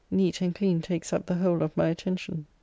[0.09, 2.47] Neat and clean takes up the whole of my attention.